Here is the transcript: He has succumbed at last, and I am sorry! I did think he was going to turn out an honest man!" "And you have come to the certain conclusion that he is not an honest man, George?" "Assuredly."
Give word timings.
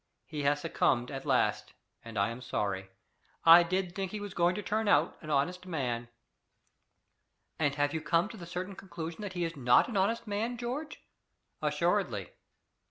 He 0.25 0.41
has 0.41 0.61
succumbed 0.61 1.11
at 1.11 1.27
last, 1.27 1.73
and 2.03 2.17
I 2.17 2.29
am 2.31 2.41
sorry! 2.41 2.89
I 3.45 3.61
did 3.61 3.93
think 3.93 4.09
he 4.09 4.19
was 4.19 4.33
going 4.33 4.55
to 4.55 4.63
turn 4.63 4.87
out 4.87 5.15
an 5.21 5.29
honest 5.29 5.67
man!" 5.67 6.07
"And 7.59 7.75
you 7.75 7.99
have 7.99 8.03
come 8.03 8.27
to 8.29 8.37
the 8.37 8.47
certain 8.47 8.73
conclusion 8.75 9.21
that 9.21 9.33
he 9.33 9.43
is 9.43 9.55
not 9.55 9.87
an 9.89 9.97
honest 9.97 10.25
man, 10.25 10.57
George?" 10.57 11.03
"Assuredly." 11.61 12.31